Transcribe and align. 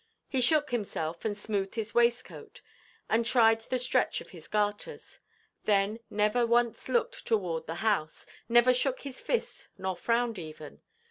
He 0.27 0.41
shook 0.41 0.71
himself, 0.71 1.23
and 1.25 1.37
smoothed 1.37 1.75
his 1.75 1.93
waistcoat, 1.93 2.61
and 3.07 3.23
tried 3.23 3.61
the 3.61 3.77
stretch 3.77 4.19
of 4.19 4.31
his 4.31 4.47
garters; 4.47 5.19
then 5.65 5.99
never 6.09 6.43
once 6.47 6.89
looked 6.89 7.23
toward 7.23 7.67
the 7.67 7.75
house, 7.85 8.25
never 8.49 8.73
shook 8.73 9.01
his 9.01 9.21
fist, 9.21 9.69
nor 9.77 9.95
frowned 9.95 10.39
even. 10.39 10.81